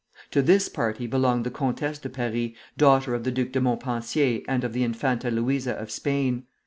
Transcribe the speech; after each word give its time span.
To 0.31 0.41
this 0.41 0.67
party 0.67 1.05
belonged 1.05 1.43
the 1.43 1.51
Comtesse 1.51 1.99
de 1.99 2.09
Paris, 2.09 2.53
daughter 2.75 3.13
of 3.13 3.23
the 3.23 3.29
Duc 3.29 3.51
de 3.51 3.61
Montpensier 3.61 4.41
and 4.47 4.63
of 4.63 4.73
the 4.73 4.81
Infanta 4.83 5.29
Luisa 5.29 5.73
of 5.73 5.91
Spain. 5.91 6.45